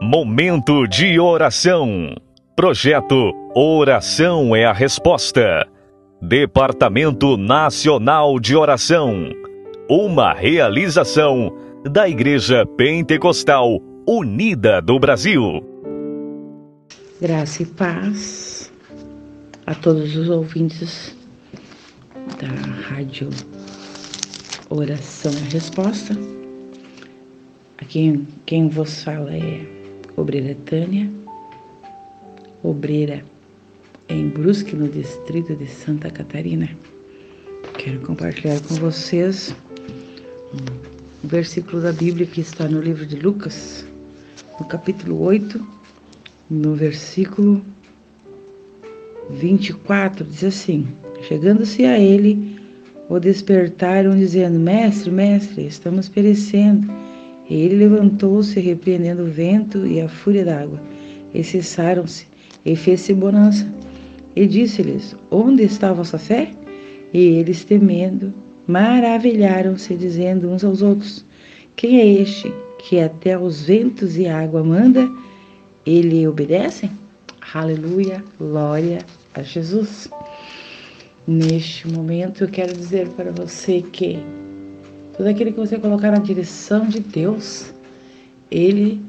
Momento 0.00 0.86
de 0.86 1.20
oração. 1.20 2.14
Projeto 2.54 3.32
Oração 3.54 4.56
é 4.56 4.64
a 4.64 4.72
Resposta. 4.72 5.66
Departamento 6.22 7.36
Nacional 7.36 8.40
de 8.40 8.56
Oração. 8.56 9.30
Uma 9.90 10.32
realização 10.32 11.54
da 11.84 12.08
Igreja 12.08 12.64
Pentecostal 12.64 13.78
Unida 14.08 14.80
do 14.80 14.98
Brasil. 14.98 15.62
Graça 17.20 17.62
e 17.62 17.66
paz 17.66 18.72
a 19.66 19.74
todos 19.74 20.16
os 20.16 20.30
ouvintes 20.30 21.16
da 22.40 22.48
Rádio 22.88 23.28
Oração 24.70 25.32
é 25.32 25.46
a 25.46 25.52
Resposta. 25.52 26.35
Aqui 27.86 28.20
quem 28.46 28.68
vos 28.68 29.04
fala 29.04 29.32
é 29.32 29.64
obreira 30.16 30.56
Tânia, 30.64 31.08
obreira 32.60 33.22
em 34.08 34.28
Brusque, 34.28 34.74
no 34.74 34.88
distrito 34.88 35.54
de 35.54 35.68
Santa 35.68 36.10
Catarina. 36.10 36.68
Quero 37.78 38.00
compartilhar 38.00 38.60
com 38.62 38.74
vocês 38.74 39.54
um 41.24 41.28
versículo 41.28 41.80
da 41.80 41.92
Bíblia 41.92 42.26
que 42.26 42.40
está 42.40 42.66
no 42.68 42.80
livro 42.80 43.06
de 43.06 43.14
Lucas, 43.14 43.86
no 44.58 44.66
capítulo 44.66 45.22
8, 45.22 45.64
no 46.50 46.74
versículo 46.74 47.64
24, 49.30 50.24
diz 50.24 50.42
assim: 50.42 50.88
Chegando-se 51.22 51.84
a 51.84 51.96
ele, 51.96 52.60
o 53.08 53.20
despertaram, 53.20 54.16
dizendo: 54.16 54.58
Mestre, 54.58 55.08
mestre, 55.08 55.68
estamos 55.68 56.08
perecendo. 56.08 57.05
E 57.48 57.54
ele 57.54 57.76
levantou-se, 57.76 58.58
repreendendo 58.58 59.22
o 59.22 59.30
vento 59.30 59.86
e 59.86 60.00
a 60.00 60.08
fúria 60.08 60.44
d'água, 60.44 60.80
e 61.32 61.44
cessaram-se, 61.44 62.26
e 62.64 62.74
fez-se 62.74 63.12
bonança. 63.12 63.66
E 64.34 64.46
disse-lhes: 64.46 65.14
Onde 65.30 65.62
está 65.62 65.90
a 65.90 65.94
vossa 65.94 66.18
fé? 66.18 66.50
E 67.12 67.18
eles, 67.18 67.64
temendo, 67.64 68.34
maravilharam-se, 68.66 69.94
dizendo 69.94 70.50
uns 70.50 70.64
aos 70.64 70.82
outros: 70.82 71.24
Quem 71.76 72.00
é 72.00 72.06
este 72.06 72.52
que 72.78 72.98
até 72.98 73.38
os 73.38 73.62
ventos 73.62 74.16
e 74.16 74.26
a 74.26 74.40
água 74.40 74.64
manda? 74.64 75.08
Ele 75.86 76.26
obedecem? 76.26 76.90
Aleluia, 77.54 78.24
glória 78.38 78.98
a 79.34 79.42
Jesus. 79.42 80.10
Neste 81.26 81.88
momento 81.88 82.44
eu 82.44 82.48
quero 82.48 82.72
dizer 82.72 83.08
para 83.10 83.30
você 83.30 83.82
que 83.82 84.18
tudo 85.16 85.28
aquilo 85.28 85.52
que 85.52 85.58
você 85.58 85.78
colocar 85.78 86.10
na 86.10 86.18
direção 86.18 86.86
de 86.86 87.00
Deus, 87.00 87.72
Ele 88.50 89.00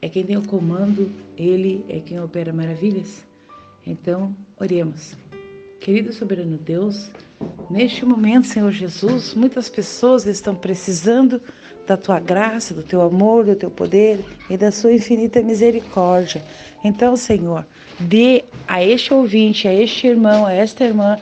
é 0.00 0.08
quem 0.08 0.24
tem 0.24 0.36
o 0.36 0.46
comando, 0.46 1.10
Ele 1.36 1.84
é 1.88 2.00
quem 2.00 2.20
opera 2.20 2.52
maravilhas. 2.52 3.24
Então, 3.86 4.36
oremos. 4.58 5.16
Querido 5.80 6.12
soberano 6.12 6.58
Deus, 6.58 7.10
neste 7.70 8.04
momento, 8.04 8.46
Senhor 8.46 8.70
Jesus, 8.70 9.34
muitas 9.34 9.68
pessoas 9.68 10.26
estão 10.26 10.54
precisando 10.54 11.40
da 11.86 11.96
tua 11.96 12.20
graça, 12.20 12.74
do 12.74 12.82
teu 12.82 13.00
amor, 13.00 13.44
do 13.44 13.56
teu 13.56 13.70
poder 13.70 14.24
e 14.48 14.56
da 14.56 14.70
sua 14.70 14.92
infinita 14.92 15.42
misericórdia. 15.42 16.44
Então, 16.84 17.16
Senhor, 17.16 17.66
dê 17.98 18.44
a 18.68 18.84
este 18.84 19.12
ouvinte, 19.12 19.66
a 19.66 19.74
este 19.74 20.06
irmão, 20.06 20.46
a 20.46 20.52
esta 20.52 20.84
irmã, 20.84 21.18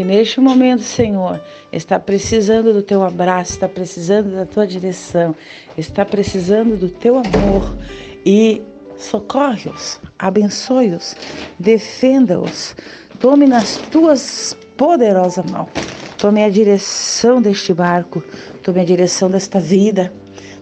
que 0.00 0.04
neste 0.04 0.40
momento, 0.40 0.82
Senhor, 0.82 1.38
está 1.70 2.00
precisando 2.00 2.72
do 2.72 2.82
teu 2.82 3.02
abraço, 3.02 3.52
está 3.52 3.68
precisando 3.68 4.34
da 4.34 4.46
tua 4.46 4.66
direção, 4.66 5.36
está 5.76 6.06
precisando 6.06 6.74
do 6.74 6.88
teu 6.88 7.18
amor 7.18 7.76
e 8.24 8.62
socorre-os, 8.96 10.00
abençoe-os, 10.18 11.14
defenda-os, 11.58 12.74
tome 13.18 13.46
nas 13.46 13.76
tuas 13.76 14.56
poderosas 14.74 15.44
mãos. 15.50 15.68
Tome 16.16 16.44
a 16.44 16.48
direção 16.48 17.42
deste 17.42 17.74
barco, 17.74 18.24
tome 18.62 18.80
a 18.80 18.84
direção 18.84 19.30
desta 19.30 19.60
vida, 19.60 20.10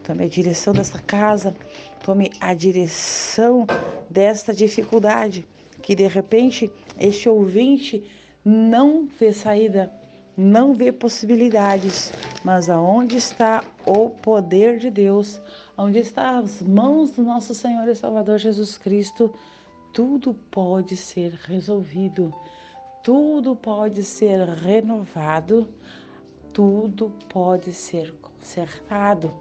tome 0.02 0.24
a 0.24 0.28
direção 0.28 0.72
desta 0.72 0.98
casa, 0.98 1.56
tome 2.04 2.32
a 2.40 2.54
direção 2.54 3.68
desta 4.10 4.52
dificuldade 4.52 5.46
que 5.80 5.94
de 5.94 6.08
repente 6.08 6.68
este 6.98 7.28
ouvinte 7.28 8.04
não 8.44 9.06
vê 9.06 9.32
saída, 9.32 9.92
não 10.36 10.74
vê 10.74 10.92
possibilidades, 10.92 12.12
mas 12.44 12.70
aonde 12.70 13.16
está 13.16 13.64
o 13.84 14.10
poder 14.10 14.78
de 14.78 14.90
Deus, 14.90 15.40
onde 15.76 15.98
está 15.98 16.38
as 16.38 16.62
mãos 16.62 17.10
do 17.10 17.22
nosso 17.22 17.54
Senhor 17.54 17.88
e 17.88 17.94
Salvador 17.94 18.38
Jesus 18.38 18.78
Cristo, 18.78 19.34
tudo 19.92 20.32
pode 20.32 20.96
ser 20.96 21.32
resolvido, 21.32 22.32
tudo 23.02 23.56
pode 23.56 24.02
ser 24.04 24.38
renovado, 24.48 25.68
tudo 26.52 27.12
pode 27.28 27.72
ser 27.72 28.12
consertado. 28.14 29.40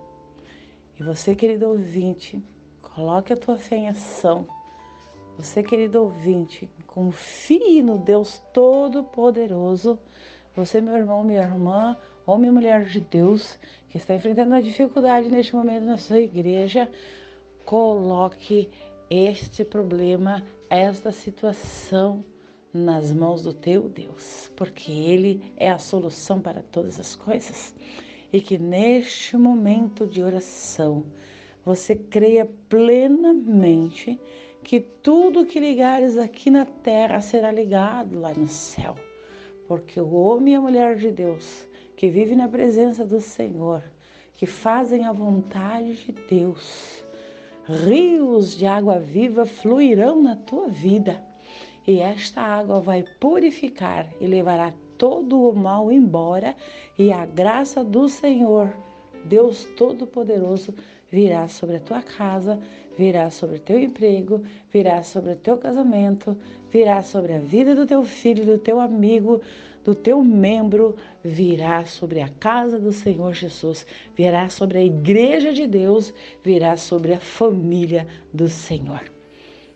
E 1.00 1.04
você, 1.04 1.36
querido 1.36 1.70
ouvinte, 1.70 2.42
coloque 2.82 3.34
a 3.34 3.38
tua 3.38 3.58
fé 3.58 3.76
em 3.76 3.90
ação 3.90 4.48
você, 5.38 5.62
querido 5.62 6.02
ouvinte, 6.02 6.68
confie 6.88 7.84
no 7.84 8.00
Deus 8.00 8.42
Todo-Poderoso. 8.52 10.00
Você, 10.56 10.82
meu 10.82 10.96
irmão, 10.96 11.24
minha 11.24 11.44
irmã, 11.44 11.96
homem 12.26 12.50
e 12.50 12.52
mulher 12.52 12.86
de 12.86 13.00
Deus, 13.00 13.60
que 13.88 13.98
está 13.98 14.16
enfrentando 14.16 14.50
uma 14.50 14.64
dificuldade 14.64 15.30
neste 15.30 15.56
momento 15.56 15.86
na 15.86 16.00
sua 16.00 16.20
igreja, 16.20 16.90
coloque 17.66 18.72
este 19.12 19.64
problema, 19.64 20.44
esta 20.72 21.12
situação 21.12 22.26
nas 22.74 23.14
mãos 23.14 23.44
do 23.44 23.54
teu 23.54 23.88
Deus, 23.88 24.52
porque 24.58 24.92
Ele 24.92 25.54
é 25.56 25.70
a 25.70 25.78
solução 25.78 26.42
para 26.42 26.64
todas 26.64 27.00
as 27.00 27.16
coisas. 27.16 27.76
E 28.34 28.42
que 28.42 28.58
neste 28.58 29.38
momento 29.38 30.08
de 30.08 30.24
oração 30.24 31.06
você 31.64 31.96
creia 31.96 32.46
plenamente 32.68 34.20
que 34.68 34.82
tudo 34.82 35.46
que 35.46 35.62
ligares 35.62 36.18
aqui 36.18 36.50
na 36.52 36.66
terra 36.66 37.22
será 37.22 37.54
ligado 37.54 38.20
lá 38.20 38.34
no 38.34 38.50
céu. 38.50 38.98
Porque 39.66 39.98
o 39.98 40.12
homem 40.12 40.56
e 40.56 40.58
a 40.58 40.62
mulher 40.62 40.98
de 40.98 41.10
Deus, 41.10 41.66
que 41.96 42.10
vive 42.10 42.36
na 42.36 42.50
presença 42.50 43.06
do 43.06 43.22
Senhor, 43.22 43.82
que 44.34 44.46
fazem 44.46 45.06
a 45.06 45.14
vontade 45.14 45.94
de 45.94 46.12
Deus, 46.12 47.02
rios 47.64 48.58
de 48.58 48.66
água 48.66 49.00
viva 49.00 49.46
fluirão 49.46 50.22
na 50.22 50.36
tua 50.36 50.68
vida. 50.68 51.26
E 51.88 52.02
esta 52.02 52.42
água 52.42 52.82
vai 52.82 53.06
purificar 53.22 54.12
e 54.20 54.28
levará 54.28 54.74
todo 54.98 55.50
o 55.50 55.56
mal 55.56 55.90
embora, 55.90 56.54
e 57.00 57.10
a 57.10 57.26
graça 57.26 57.86
do 57.86 58.10
Senhor, 58.10 58.76
Deus 59.24 59.64
Todo-Poderoso, 59.78 60.76
virá 61.12 61.48
sobre 61.48 61.78
a 61.78 61.80
tua 61.80 62.02
casa, 62.02 62.60
virá 62.98 63.30
sobre 63.30 63.58
o 63.58 63.60
teu 63.60 63.80
emprego, 63.80 64.44
virá 64.72 65.02
sobre 65.04 65.34
o 65.34 65.36
teu 65.36 65.58
casamento, 65.58 66.38
virá 66.70 67.02
sobre 67.02 67.34
a 67.34 67.40
vida 67.40 67.74
do 67.74 67.86
teu 67.86 68.04
filho, 68.04 68.46
do 68.46 68.58
teu 68.58 68.80
amigo, 68.80 69.42
do 69.84 69.96
teu 69.96 70.22
membro, 70.22 70.98
virá 71.24 71.86
sobre 71.86 72.22
a 72.22 72.30
casa 72.30 72.78
do 72.78 72.92
Senhor 72.92 73.34
Jesus, 73.34 73.86
virá 74.16 74.50
sobre 74.50 74.80
a 74.80 74.84
igreja 74.84 75.54
de 75.54 75.66
Deus, 75.66 76.14
virá 76.44 76.76
sobre 76.76 77.14
a 77.14 77.20
família 77.20 78.06
do 78.34 78.50
Senhor. 78.50 79.10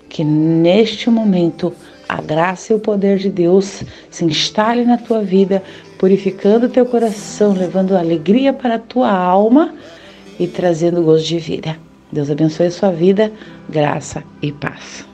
Que 0.09 0.25
neste 0.25 1.09
momento 1.09 1.73
a 2.09 2.21
graça 2.21 2.73
e 2.73 2.75
o 2.75 2.79
poder 2.79 3.17
de 3.17 3.29
Deus 3.29 3.83
se 4.09 4.25
instale 4.25 4.83
na 4.83 4.97
tua 4.97 5.23
vida, 5.23 5.63
purificando 5.97 6.65
o 6.65 6.69
teu 6.69 6.85
coração, 6.85 7.53
levando 7.53 7.95
alegria 7.95 8.51
para 8.51 8.75
a 8.75 8.79
tua 8.79 9.09
alma 9.09 9.73
e 10.39 10.47
trazendo 10.47 11.03
gosto 11.03 11.27
de 11.27 11.39
vida. 11.39 11.77
Deus 12.11 12.29
abençoe 12.29 12.67
a 12.67 12.71
sua 12.71 12.91
vida, 12.91 13.31
graça 13.69 14.23
e 14.41 14.51
paz. 14.51 15.05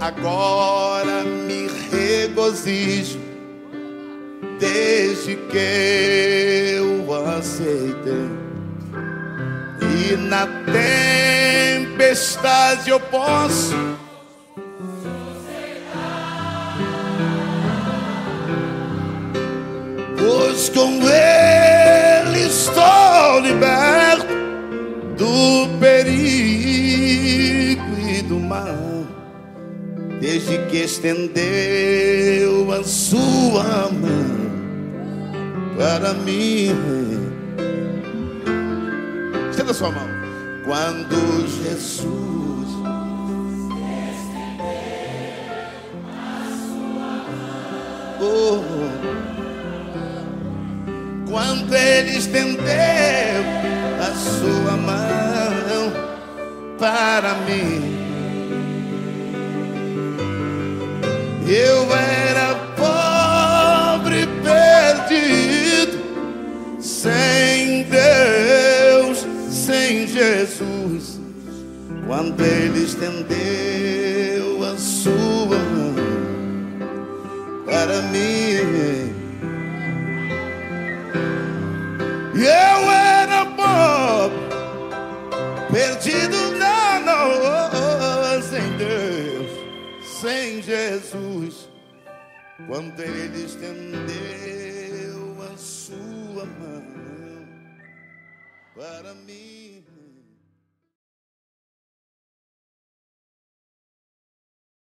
Agora 0.00 1.24
me 1.24 1.68
regozijo 1.90 3.18
desde 4.58 5.36
que 5.36 6.76
eu 6.76 7.12
aceitei. 7.36 8.28
E 9.80 10.16
na 10.16 10.46
tempestade 11.86 12.90
eu 12.90 13.00
posso 13.00 13.74
pois 20.18 20.68
com 20.68 21.00
ele 21.08 22.46
estou 22.46 23.40
liberto 23.40 23.93
do 25.16 25.68
perigo 25.78 27.04
e 28.08 28.22
do 28.22 28.38
mal, 28.40 29.06
desde 30.20 30.58
que 30.66 30.78
estendeu 30.78 32.72
a 32.72 32.82
sua 32.82 33.90
mão 33.90 34.44
para 35.76 36.14
mim. 36.14 36.70
Estenda 39.50 39.72
sua 39.72 39.90
mão. 39.90 40.08
quando 40.64 41.46
Jesus 41.62 42.68
oh, 48.20 48.62
quando 51.30 51.74
Ele 51.74 52.16
estendeu 52.16 52.64
a 54.04 54.12
sua 54.14 54.76
mão 54.76 55.92
para 56.78 57.34
mim. 57.46 57.94
Eu 61.46 61.86
era 61.94 62.54
pobre, 62.76 64.26
perdido, 64.42 65.98
sem 66.80 67.84
Deus, 67.84 69.26
sem 69.50 70.06
Jesus. 70.06 71.20
Quando 72.06 72.42
Ele 72.42 72.84
estendeu 72.84 74.64
a 74.64 74.76
sua 74.76 75.58
mão 75.58 75.94
para 77.64 78.02
mim, 78.02 79.14
eu 82.34 82.73
perdido, 85.94 86.36
não, 86.58 87.00
não, 87.00 88.42
sem 88.42 88.76
Deus, 88.76 89.50
sem 90.20 90.62
Jesus. 90.62 91.68
Quando 92.66 93.00
Ele 93.00 93.44
estendeu 93.44 94.02
a 95.52 95.56
sua 95.56 96.44
mão 96.44 96.84
para 98.74 99.14
mim. 99.14 99.84